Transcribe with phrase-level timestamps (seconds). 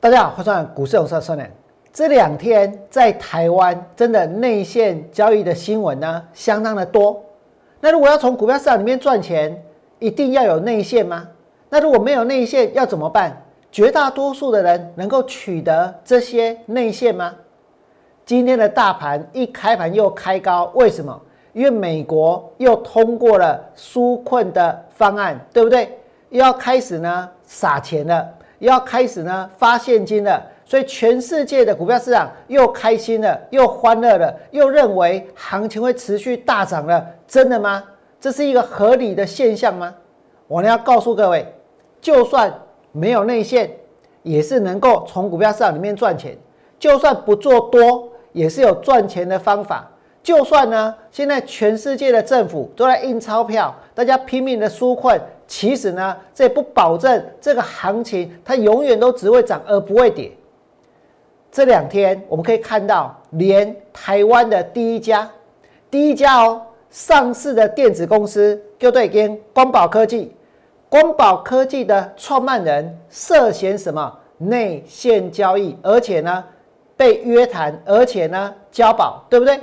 [0.00, 1.50] 大家好，欢迎股市有色孙人。
[1.92, 7.20] 这两天在台湾真的内线交易的新闻呢，相当的多。
[7.80, 9.60] 那如果要从股票市场里面赚钱，
[9.98, 11.26] 一定要有内线吗？
[11.68, 13.42] 那如果没有内线要怎么办？
[13.72, 17.34] 绝大多数的人能够取得这些内线吗？
[18.24, 21.20] 今天的大盘一开盘又开高，为什么？
[21.52, 25.98] 因为美国又通过了纾困的方案，对不对？
[26.28, 28.28] 又要开始呢撒钱了，
[28.66, 37.84] 要开始呢发现金了，所以全世界的股票市场又开心了，又欢乐了，又认为行情会持续大涨了，真的吗？
[38.20, 39.94] 这是一个合理的现象吗？
[40.46, 41.46] 我呢要告诉各位，
[42.00, 42.52] 就算
[42.90, 43.70] 没有内线，
[44.22, 46.32] 也是能够从股票市场里面赚钱；
[46.78, 49.88] 就算不做多，也是有赚钱的方法。
[50.20, 55.18] 就算呢，现在全世界的政府都在印钞票，大家拼命的纾困，
[55.48, 60.30] 其实呢，这也不保证这个行情它永远都只会涨而不会跌。
[61.50, 65.28] 这两天我们可以看到，连台湾的第一家、
[65.90, 70.36] 第一家哦上市的电子公司，就对跟光宝科技，
[70.90, 76.44] 光宝科技的创办人涉嫌什么内线交易，而且呢
[76.94, 79.58] 被约谈，而且呢交保，对不对？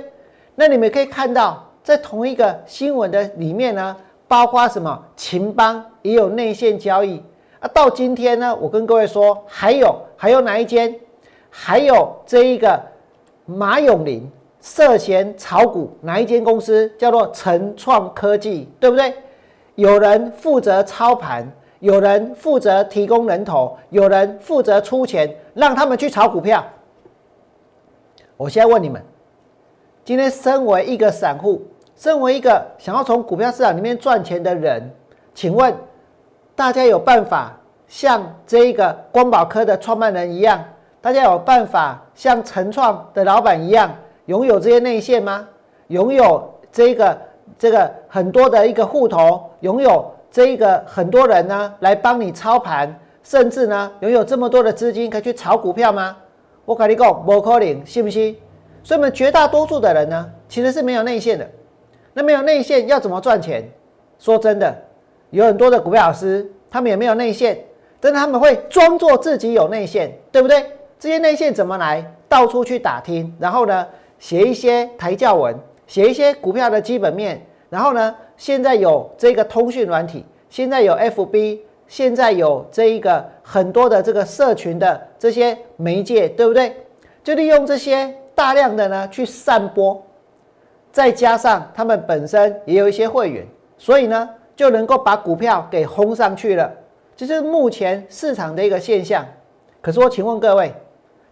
[0.56, 3.96] 那你们可以看到，在同一个新闻的里面呢，
[4.28, 7.22] 包括什么秦邦也有内线交易
[7.60, 7.68] 啊。
[7.68, 10.94] 到今天呢，我跟各位说，还有还有哪一间？
[11.50, 12.80] 还有这一个
[13.44, 19.14] 马永林涉嫌炒股，哪一间公司叫做成创科技，对不对？
[19.74, 26.64] 有人负责操盘，有人负责提供人头，有人负责出钱让他们去炒股票。
[28.36, 29.02] 我现在问你们。
[30.04, 34.90] 今天，身为一个散户，身为一个想要从股票市场里面赚钱的人，
[35.34, 35.74] 请问
[36.54, 37.58] 大家有办法
[37.88, 40.62] 像这一个光宝科的创办人一样，
[41.00, 43.90] 大家有办法像成创的老板一样，
[44.26, 45.48] 拥有这些内线吗？
[45.88, 47.18] 拥有这个
[47.58, 56.14] 这个很多的一个户头，拥有这一个很多人呢来帮你操盘，甚至呢拥有这么多的资金可以去炒股票吗？
[56.66, 58.36] 我跟你讲，不可能，信不信？
[58.82, 61.48] 所以，我们绝大多数的人呢，其实是没有内线的。
[62.18, 63.62] 那没有内线要怎么赚钱？
[64.18, 64.74] 说真的，
[65.28, 67.62] 有很多的股票老师，他们也没有内线，
[68.00, 70.64] 但是他们会装作自己有内线，对不对？
[70.98, 72.02] 这些内线怎么来？
[72.26, 73.86] 到处去打听，然后呢，
[74.18, 75.54] 写一些台教文，
[75.86, 86.74] 写一些股票的基本面，然后呢，现在有这个通讯软体，现在有 FB，现在有这一个很多的这个社群的这些媒介，对不对？
[87.22, 88.14] 就利用这些。
[88.36, 90.05] 大量的呢去散播，
[90.96, 93.46] 再加上他们本身也有一些会员，
[93.76, 96.72] 所以呢就能够把股票给轰上去了，
[97.14, 99.22] 这是目前市场的一个现象。
[99.82, 100.72] 可是我请问各位，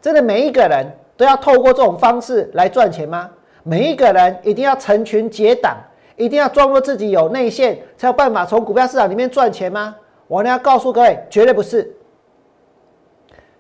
[0.02, 0.86] 真的每一个人
[1.16, 3.30] 都要透过这种方式来赚钱吗？
[3.62, 5.74] 每一个人一定要成群结党，
[6.16, 9.96] 一定要装作自己有内线，才有办法从股票市场里面赚钱吗？
[10.26, 11.90] 我呢要告诉各位，绝对不是。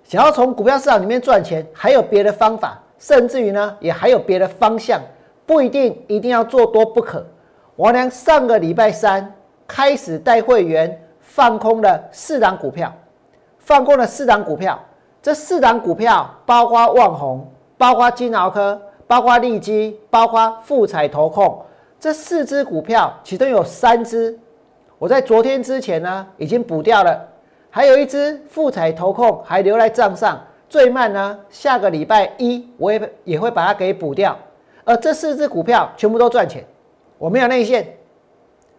[0.02, 2.78] 想要从股票市场里面赚钱，还有别的方法。
[2.98, 5.00] 甚至于呢，也还有别的方向，
[5.46, 7.24] 不一定一定要做多不可。
[7.76, 9.34] 王良上个礼拜三
[9.66, 12.92] 开始带会员放空了四档股票，
[13.58, 14.78] 放空了四档股票。
[15.20, 21.62] 这四档股票包括旺宏，包括金鳌科，包括利基，包括富彩投控。
[21.98, 24.38] 这四只股票其中有三只，
[24.98, 27.26] 我在昨天之前呢已经补掉了，
[27.70, 30.38] 还有一只富彩投控还留在账上。
[30.68, 34.36] 最慢呢，下个礼拜一我也也会把它给补掉。
[34.84, 36.64] 而这四只股票全部都赚钱，
[37.18, 37.86] 我没有内线，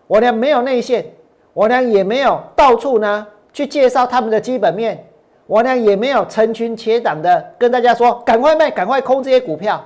[0.07, 1.05] 我呢没有内线，
[1.53, 5.03] 我呢也没有到处呢去介绍他们的基本面，
[5.47, 9.83] 我呢也没有成群结党的跟大家说赶快卖、赶快空这些股票。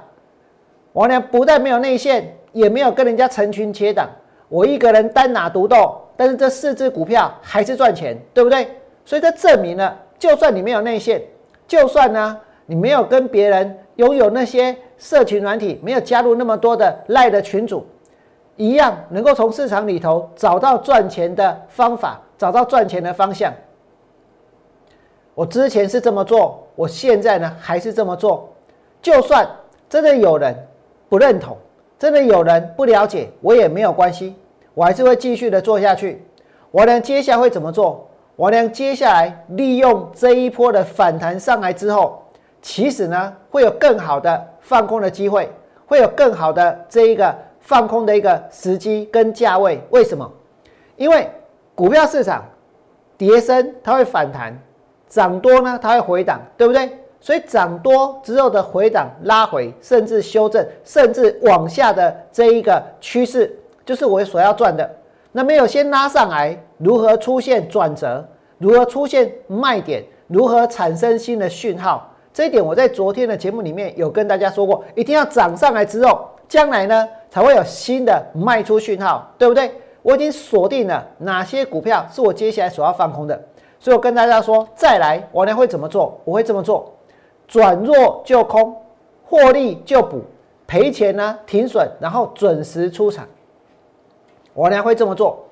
[0.92, 4.10] 我呢不但没有内线，也没有跟人家成群结党，
[4.50, 8.68] 我一个人单打独斗，但是这四只股票还是赚钱，对不对？
[9.06, 11.22] 所以这证明了，就算你没有内线。
[11.68, 17.84] 就算呢，你没有跟别人拥有那些社群软体，没有加入那么多的赖的群主，
[18.58, 23.52] 一样能够从市场里头找到赚钱的方法，找到赚钱的方向。
[25.34, 28.50] 我之前是这么做，我现在呢还是这么做。
[29.02, 29.50] 就算
[29.90, 30.54] 真的有人
[31.08, 31.56] 不认同，
[31.98, 34.36] 真的有人不了解，我也没有关系，
[34.74, 36.22] 我还是会继续的做下去。
[36.72, 38.06] 我呢，接下来会怎么做？
[38.36, 42.22] 我呢，接下来利用这一波的反弹上来之后，
[42.62, 45.52] 其实呢会有更好的放空的机会，
[45.88, 49.82] 会有更好的这一个放空的一个时机跟价位。
[49.90, 50.32] 为什么？
[50.96, 51.28] 因为
[51.74, 52.46] 股票市场
[53.18, 54.56] 跌升它会反弹，
[55.08, 56.88] 涨多呢，它会回档，对不对？
[57.20, 63.52] 所以涨多之后的回档拉回，甚至修正，甚至往下的这一个趋势，
[63.84, 64.88] 就是我所要赚的。
[65.32, 68.24] 那没有先拉上来，如何出现转折？
[68.60, 70.04] 如何出现卖点？
[70.28, 72.09] 如何产生新的讯号？
[72.34, 79.72] 这一点我在昨天的节目里面有跟大家说过，一定要涨上来之后，将来呢才会有新的卖出讯号，对不对？
[80.02, 83.40] 我已经锁定了哪些股票是我接下来所要放空的，
[83.80, 86.20] 所以我跟大家说，再来我呢会怎么做？
[86.24, 86.94] 我会这么做：
[87.48, 88.76] 转弱就空，
[89.26, 90.22] 获利就补，
[90.66, 93.28] 赔钱呢停损，然后准时出场。
[94.54, 95.46] 我呢会这么做，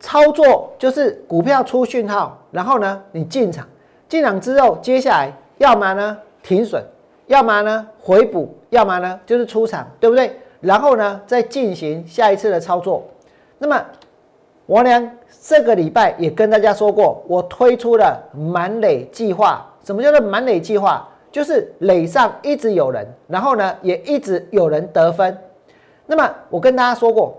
[0.00, 3.68] 操作就是股票出讯号，然后呢你进场，
[4.08, 6.82] 进场之后，接下来要么呢停损，
[7.26, 10.38] 要么呢回补，要么呢就是出场，对不对？
[10.60, 13.02] 然后呢再进行下一次的操作。
[13.58, 13.84] 那么
[14.66, 15.10] 王良
[15.42, 19.66] 这个礼拜也跟大家说过，我推出了满垒计划。
[19.84, 21.06] 什么叫做满垒计划？
[21.30, 25.36] 就是垒上一直有人，然后呢也一直有人得分。
[26.06, 27.36] 那么我跟大家说过。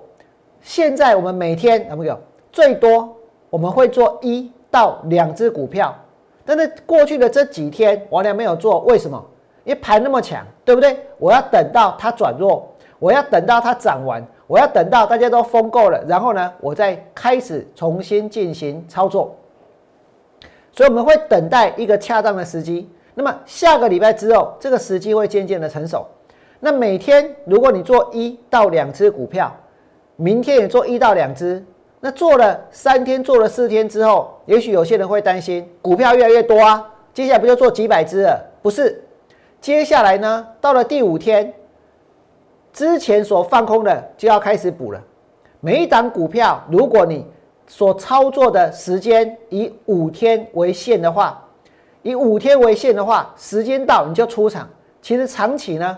[0.62, 2.20] 现在我们每天有没有
[2.52, 3.16] 最多
[3.52, 5.96] 我们会做一到两只股票，
[6.46, 9.24] 但是过去的这几天王良没有做，为什么？
[9.64, 10.98] 因为盘那么强，对不对？
[11.18, 19.36] 我要等到它转弱，我要等到它涨完，我要等到大家都疯够了，然后呢，我再开始重新进行操作。
[20.72, 22.90] 所以我们会等待一个恰当的时机。
[23.14, 26.06] 那么下个礼拜之后，这个时机会渐渐的成熟。
[26.60, 29.52] 那每天如果你做一到两只股票。
[30.18, 31.62] 明天也做一到两只，
[32.06, 38.40] 那做了三天，做了四天之后，也许有些人会担心股票越来越多啊，接下来不就做几百只了？
[38.62, 39.04] 不是，
[39.60, 41.52] 接下来呢，到了第五天，
[42.72, 45.02] 之前所放空的就要开始补了。
[45.62, 47.26] 每一档股票，如果你
[47.66, 51.44] 所操作的时间以五天为限的话，
[52.04, 54.70] 以五天为限的话，时间到你就出场。
[55.02, 55.98] 其实长期呢，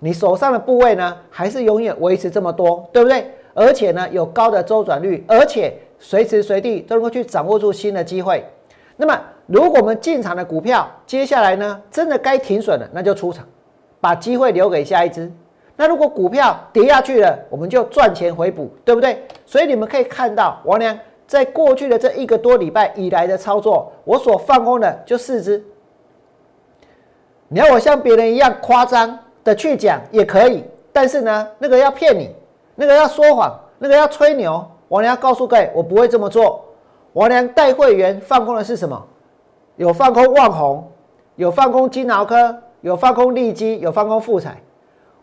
[0.00, 3.30] 你手上的部位呢，还是永远维持这么多，对不对？
[3.56, 8.44] 而且呢，有高的周转率，而且随时随地都能够去掌握住新的机会。
[8.98, 13.46] 那么，如果我们进场的股票，接下来呢，真的该停损了，那就出场，
[13.98, 15.32] 把机会留给下一只。
[15.74, 19.22] 那如果股票跌下去了，我们就赚钱回补，对不对？
[19.46, 25.64] 所以你们可以看到，王良在过去的这一个多礼拜以来的操作，我所放空的就四只。
[27.48, 30.62] 你要我像别人一样夸张的去讲也可以，
[30.92, 32.34] 但是呢，那个要骗你。
[32.76, 36.64] 那个要说谎，那个要吹牛，王良告诉各位，我不会这么做。
[37.14, 39.02] 王良带会员放空的是什么？
[39.76, 40.88] 有放空旺红，
[41.34, 44.56] 有放空金豪科，有放空利基，有放空富彩。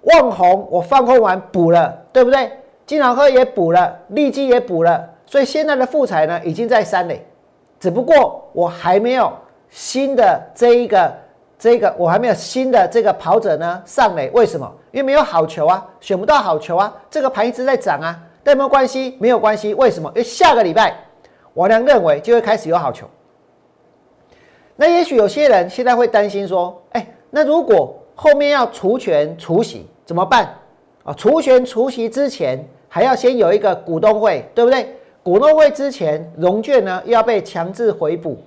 [0.01, 2.51] 旺红我放空完补了，对不对？
[2.85, 7.25] 金豪科也补了，利基也补了，所以现在的富彩呢已经在三垒，
[7.79, 9.31] 只不过我还没有
[9.69, 11.22] 新的这一个。
[11.63, 14.69] 这个我还没有新的这个跑者呢上垒，为什么？
[14.91, 16.93] 因为没有好球啊，选不到好球啊。
[17.09, 19.73] 这个盘一直在涨啊，但没有关系，没有关系。
[19.75, 20.09] 为什么？
[20.09, 20.93] 因为下个礼拜，
[21.53, 23.07] 我良认为就会开始有好球。
[24.75, 30.53] 那也许有些人现在会担心说，哎，那如果后面要除权除息怎么办？
[31.05, 34.97] 啊，除权除息之前还要先有一个股东会，对不对？
[35.23, 38.37] 股东会之前融券呢又要被强制回补，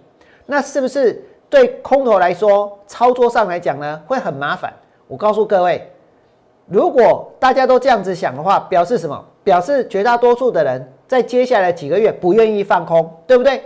[0.44, 1.25] 那是不是？
[1.48, 4.72] 对空头来说，操作上来讲呢，会很麻烦。
[5.06, 5.90] 我告诉各位，
[6.66, 9.24] 如果大家都这样子想的话，表示什么？
[9.44, 13.62] 表示绝大多数的人在接下来几个月不愿意放空，对不对？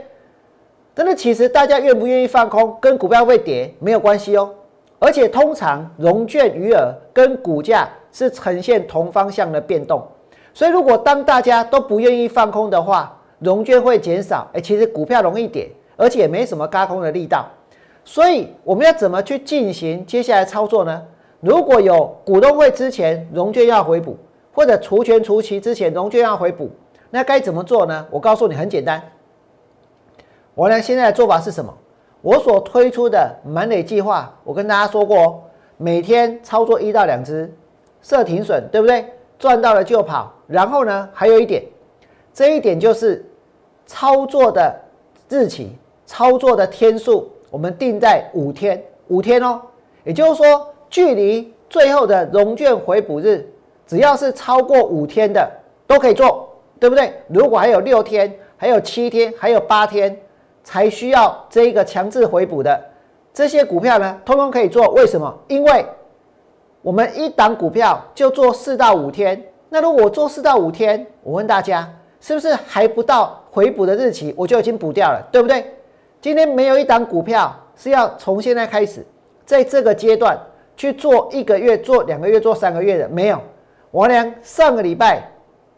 [0.93, 4.51] 但是其实大家愿不愿意放空，跟股票会跌没有关系哦。
[4.99, 10.07] 而且通常融券余额跟股价是呈现同方向的变动，
[10.53, 17.49] 所以如果当大家都不愿意放空的话，融券会减少，哎，其实股票容易跌，而且没什么嘎空的力道。
[18.05, 21.03] 所以我们要怎么去进行接下来操作呢？
[21.41, 24.17] 如果有股东会之前融券要回补，
[24.53, 26.71] 或者除权除息之前融券要回补，
[27.11, 28.07] 那该怎么做呢？
[28.11, 29.03] 我告诉你很简单。
[30.55, 31.73] 我呢现在的做法是什么？
[32.21, 35.41] 我所推出的满垒计划，我跟大家说过哦，
[35.77, 37.51] 每天操作一到两只，
[38.03, 39.07] 设停损，对不对？
[39.39, 40.33] 赚到了就跑。
[40.47, 41.63] 然后呢，还有一点，
[42.35, 43.25] 这一点就是
[43.87, 44.79] 操作的
[45.31, 47.31] 日期、操作的天数。
[47.51, 49.61] 我们定在五天，五天哦，
[50.05, 53.47] 也就是说，距离最后的融券回补日，
[53.87, 55.51] 只要是超过五天的
[55.87, 57.13] 都可以做，对不对？
[57.29, 60.17] 如果还有六天、还有七天、还有八天
[60.63, 62.81] 才需要这一个强制回补的
[63.35, 64.89] 这些股票呢，通通可以做。
[64.91, 65.37] 为什么？
[65.49, 65.85] 因为
[66.83, 69.43] 我们一档股票就做四到五天。
[69.69, 71.89] 那如果做四到五天，我问大家，
[72.21, 75.65] 是不是还不到回补的日期，我就已经补掉了，对不对？
[76.21, 79.05] 今天没有一档股票是要从现在开始，
[79.47, 80.39] 在这个阶段
[80.77, 83.41] 去做一个月、做两个月、做三个月的，没有。
[83.93, 85.23] 王良上个礼拜，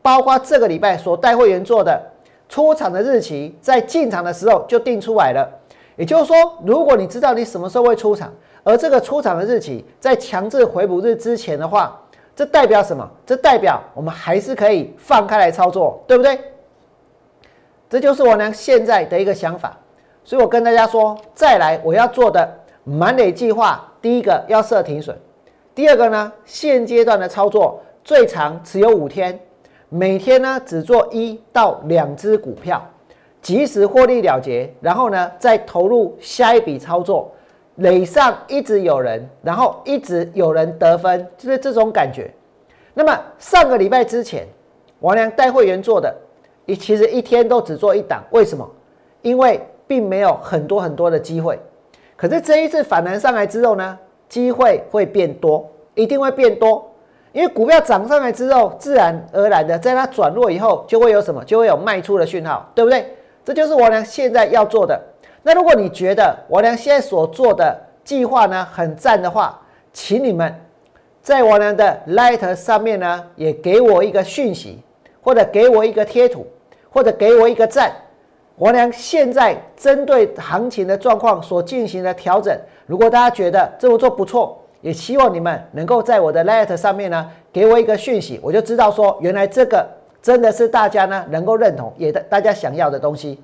[0.03, 2.03] 包括这个礼拜所带会员做的
[2.49, 5.49] 出场的日期，在进场的时候就定出来了。
[5.97, 8.33] 也就是说，如果你知道你什么时候会出场，
[8.65, 11.97] 而这个出场的日期在强制回补日之前的话，
[12.35, 13.09] 这代表什么？
[13.25, 16.37] 这代表我们还是可以放开来操作，对不对？
[17.89, 19.79] 这就是我呢现在的一个想法。
[20.25, 22.49] 所以我跟大家说，再来我要做的
[22.85, 25.15] 满垒计划，第一个要设停损，
[25.75, 29.39] 第二个呢，现阶段的操作最长持有五天，
[29.89, 32.83] 每天呢只做一到两只股票。
[33.41, 37.29] 及时获利了结，然后呢，再投入下一笔操作，
[37.75, 42.33] 垒上一直有人，然后一直有人得分，就是这种感觉。
[42.95, 44.47] 那么上个礼拜之前，
[45.01, 46.15] 王良带会员做的，
[46.67, 48.65] 一其实一天都只做一档，为什么？
[49.23, 49.61] 因为
[49.93, 51.59] 并没有很多很多的机会。
[52.17, 56.91] 可是这一次反弹上来之后呢，机会会变多，一定会变多，
[57.33, 61.45] 因为股票涨上来之后，自然而然的在它转弱以后，就会有什么？
[61.45, 63.07] 就会有卖出的讯号，对不对？
[63.45, 64.99] 这就是我俩现在要做的。
[65.43, 69.61] 那如果你觉得我俩现在所做的计划呢很赞的话，
[69.93, 70.55] 请你们
[71.21, 74.83] 在我俩的 Light 上面呢也给我一个讯息，
[75.21, 76.47] 或者给我一个贴图，
[76.91, 77.93] 或者给我一个赞。
[78.57, 82.57] 我俩现在针对行情的状况所进行的调整，
[82.87, 89.87] 如果大家觉得这么做不错，也希望你们能够在我的 Lite 上面呢给我一个讯息，我就知道说原来这个。
[90.23, 93.43] 真的是大家呢能够认同，也大家想要的东西。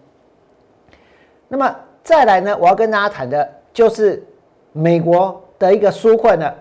[1.49, 1.75] 那么
[2.05, 4.23] 再来呢，我要跟大家谈的就是
[4.71, 6.55] 美国的一个纾困了。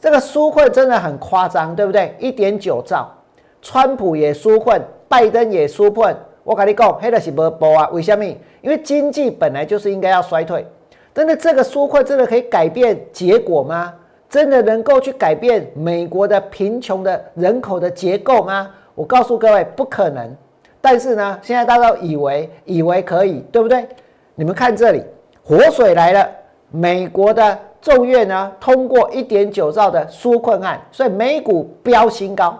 [0.00, 2.14] 这个纾困真的很夸张，对不对？
[2.20, 3.12] 一点九兆，
[3.60, 6.16] 川普也纾困，拜登也纾困。
[6.48, 7.86] 我跟你讲，黑的是不波啊？
[7.92, 8.24] 为什么？
[8.62, 10.66] 因为经济本来就是应该要衰退。
[11.12, 13.92] 真的，这个纾困真的可以改变结果吗？
[14.30, 18.70] 真的能够去改变美国的贫穷的人口的结构吗？
[18.94, 20.34] 我告诉各位，不可能。
[20.80, 23.86] 但是呢，现在大家都以为以为可以，对不对？
[24.34, 25.04] 你们看这里，
[25.44, 26.26] 活水来了。
[26.70, 32.58] 美国的众院呢通过一点九兆的纾困案，所以美股飙新高。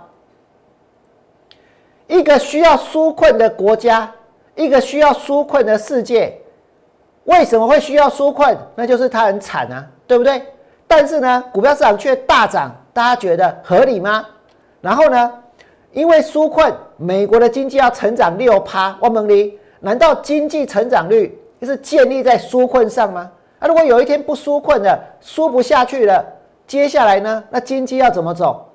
[2.09, 4.11] 一个需要纾困的国家，
[4.57, 6.37] 一个需要纾困的世界，
[7.25, 8.57] 为什么会需要纾困？
[8.75, 10.43] 那就是它很惨啊，对不对？
[10.87, 14.27] 但是呢，股票市场却大涨，大家觉得合理吗？
[14.81, 15.33] 然后呢？
[15.93, 23.31] 因为纾困，美国的经济要成长六趴，我问你，难道经济成长率就是建立在纾困上吗？
[23.59, 26.25] 啊，如果有一天不纾困了，纾不下去了，
[26.67, 27.43] 接下来呢？
[27.49, 28.68] 那经济要怎么走？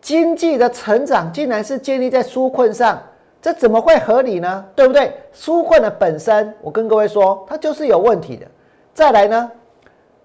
[0.00, 3.00] 经济的成长竟然是建立在纾困上，
[3.42, 4.64] 这怎么会合理呢？
[4.74, 5.12] 对不对？
[5.34, 8.46] 纾困的本身，我跟各位说，它就是有问题的。
[8.94, 9.50] 再来呢，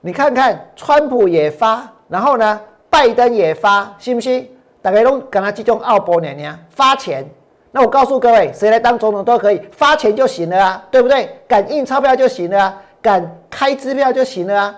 [0.02, 4.50] 你看看，川普也发，然后呢，拜登也发，信不信？
[4.82, 7.26] 大家都跟他集中奥博娘娘发钱，
[7.72, 11.30] 那我告诉各位，谁来当总统都可以发钱就行了啊，对不对？
[11.48, 14.76] 敢印钞票就行了啊，敢开支票就行了啊。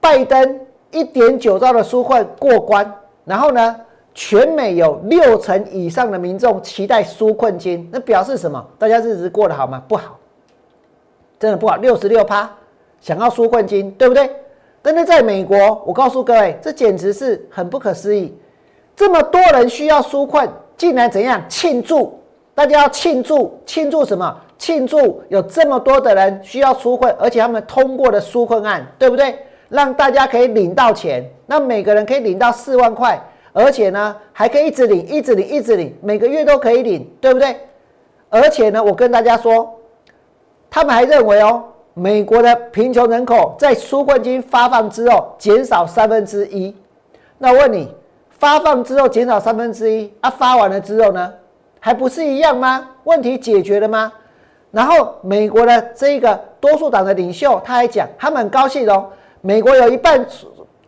[0.00, 0.60] 拜登
[0.90, 3.76] 一点九兆的纾困过关，然后呢，
[4.14, 8.64] 全美有六成以上的民众期待纾困金，那表示什么？
[8.78, 9.82] 大家日子过得好吗？
[9.88, 10.18] 不好，
[11.38, 11.76] 真的不好。
[11.76, 12.50] 六十六趴
[13.00, 14.30] 想要纾困金，对不对？
[14.82, 18.36] 但是在美国，我告诉各位，这简直是很不可思议。
[18.94, 22.18] 这么多人需要纾困，竟然怎样庆祝？
[22.54, 24.36] 大家要庆祝，庆祝什么？
[24.56, 29.36] 庆祝有这么多的人需要纾困，而且他们通过了纾困案，对不对？
[29.68, 33.20] 让大家可以领到钱，那每个人可以领到四万块，
[33.52, 37.56] 而且呢还可以一直领，一直领，一直领，每个月都可以领，对不对？
[38.30, 39.78] 而且呢，我跟大家说，
[40.70, 46.74] 他们还认为哦，美国的贫穷人口在纾困金发放之后减少三分之一。
[47.38, 47.94] 那我问你？
[48.36, 51.32] 发放之后减少三分之一啊，发完了之后呢，
[51.80, 52.86] 还不是一样吗？
[53.04, 54.12] 问题解决了吗？
[54.70, 59.08] 然后美国的这个多数党的领袖他还讲，他们很高兴哦，
[59.46, 60.26] 美国有一半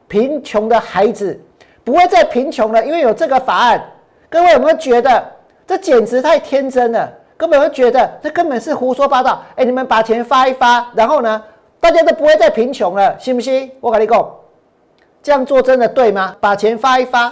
[0.09, 1.39] 贫穷的孩子
[1.85, 3.85] 不会再贫穷了，因为有这个法案。
[4.31, 5.23] 各位有没有觉得
[5.67, 7.13] 这简直太天真了？
[7.37, 9.43] 根本会觉得这根本是胡说八道。
[9.57, 11.45] 哎，你们把钱发一发，然后呢，
[11.79, 13.71] 大家都不会再贫穷了，信不信？
[13.79, 14.35] 我跟你讲，
[15.23, 16.35] 这样做真的对吗？
[16.41, 17.25] 把钱发一发。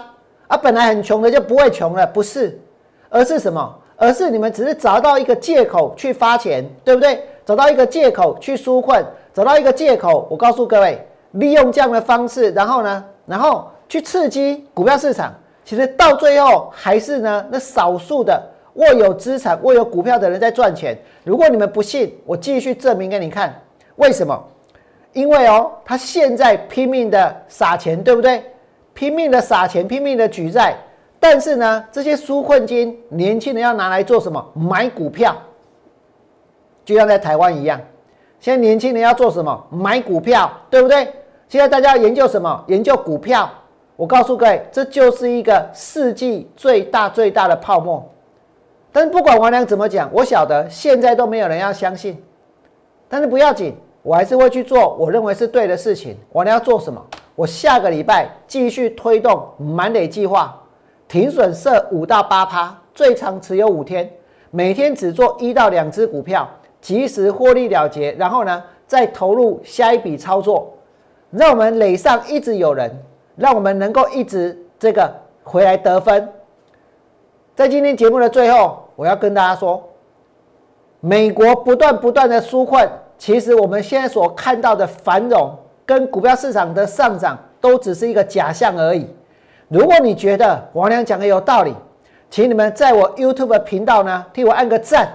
[0.47, 2.61] 啊，本来很穷的就不会穷了，不是，
[3.09, 3.75] 而是什么？
[3.97, 7.27] 而是你们只是找到一个借口去发钱，对不对？
[7.47, 9.03] 找到一个借口去纾困，
[9.33, 10.29] 找到一个借口。
[10.31, 15.33] 我告诉各位，利用这样的方式，然后呢，然后去刺激股票市场。
[15.65, 18.43] 其实到最后还是呢，那少数的
[18.75, 20.99] 握有资产、握有股票的人在赚钱。
[21.25, 23.59] 如果你们不信，我继续证明给你看。
[23.97, 24.39] 为什么？
[25.13, 28.45] 因为哦，他现在拼命的撒钱，对不对？
[28.93, 30.77] 拼命的撒钱，拼命的举债。
[31.19, 34.45] 但是呢，这些纾困金，年轻人要拿来做什么？
[34.53, 35.35] 买股票。
[36.85, 37.81] 就像在台湾一样，
[38.39, 39.67] 现在年轻人要做什么？
[39.71, 41.09] 买股票，对不对？
[41.55, 42.65] 现在大家要研究什么？
[42.67, 43.49] 研究股票。
[43.95, 48.05] 我告诉各位，这就是一个世纪最大最大的泡沫。
[48.91, 52.21] 但是不管王良怎么讲，我晓得现在都没有人要相信。
[53.09, 56.19] 但是不要紧，我还是会去做我认为是对的事情。
[56.33, 57.01] 王良要做什么？
[57.37, 60.61] 我下个礼拜继续推动满垒计划，
[61.07, 64.11] 停损设五到八趴，最长持有五天，
[64.51, 70.74] 每天只做一到两只股票，及时获利了结，然后呢再投入下一笔操作，
[71.35, 72.91] 让我们垒上一直有人。
[73.37, 75.13] 让我们能够一直这个
[75.43, 76.29] 回来得分。
[77.57, 79.83] 在今天节目的最后，我要跟大家说，
[81.01, 82.89] 美国不断不断的纾困，
[83.19, 85.53] 其实我们现在所看到的繁荣
[85.85, 89.05] 跟股票市场的上涨，都只是一个假象而已。
[89.67, 91.75] 如果你觉得王良讲的有道理，
[92.31, 95.09] 请你们在我 YouTube 频道呢替我按个赞，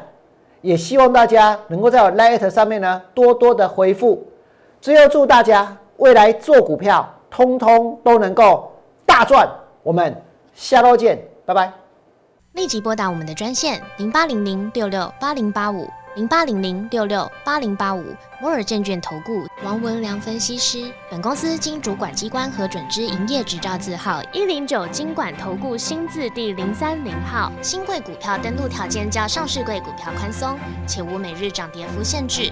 [0.60, 4.28] 也希望大家能够在我 Light 上面呢多多的回复。
[4.82, 7.08] 最后祝大家未来做股票。
[7.32, 8.72] 通通都能够
[9.06, 9.48] 大赚，
[9.84, 10.20] 我们
[10.56, 11.16] 下周见，
[11.46, 11.72] 拜拜。
[12.54, 18.04] 立即拨打我们的专线零八零零六六八零八五零八零零六六八零八五
[18.42, 20.92] 摩尔证券投顾王文良分析师。
[21.12, 27.52] 本公司经主管机关核准之营业执照字号一零九金管投顾新字第零三零号。
[27.62, 32.52] 新贵股票登录条件较上市贵股票宽松，且无每日涨跌幅限制。